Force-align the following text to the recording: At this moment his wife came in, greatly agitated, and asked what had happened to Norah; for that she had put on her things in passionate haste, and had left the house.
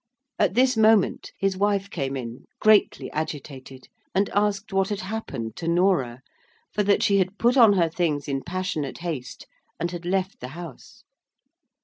At 0.39 0.55
this 0.55 0.75
moment 0.75 1.31
his 1.37 1.55
wife 1.55 1.87
came 1.87 2.17
in, 2.17 2.45
greatly 2.59 3.11
agitated, 3.11 3.87
and 4.15 4.31
asked 4.33 4.73
what 4.73 4.89
had 4.89 5.01
happened 5.01 5.55
to 5.57 5.67
Norah; 5.67 6.23
for 6.73 6.81
that 6.81 7.03
she 7.03 7.19
had 7.19 7.37
put 7.37 7.55
on 7.55 7.73
her 7.73 7.87
things 7.87 8.27
in 8.27 8.41
passionate 8.41 8.97
haste, 9.05 9.45
and 9.79 9.91
had 9.91 10.03
left 10.05 10.39
the 10.39 10.47
house. 10.57 11.03